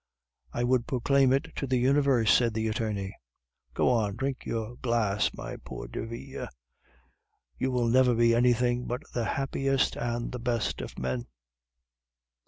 "I 0.51 0.63
would 0.63 0.87
proclaim 0.87 1.31
it 1.31 1.55
to 1.57 1.67
the 1.67 1.77
universe," 1.77 2.33
said 2.33 2.55
the 2.55 2.67
attorney. 2.67 3.15
"Go 3.75 3.87
on, 3.89 4.15
drink 4.15 4.47
your 4.47 4.75
glass, 4.77 5.29
my 5.31 5.57
poor 5.57 5.87
Derville. 5.87 6.47
You 7.59 7.69
will 7.71 7.87
never 7.87 8.15
be 8.15 8.33
anything 8.33 8.85
but 8.87 9.03
the 9.13 9.25
happiest 9.25 9.95
and 9.97 10.31
the 10.31 10.39
best 10.39 10.81
of 10.81 10.97
men." 10.97 11.27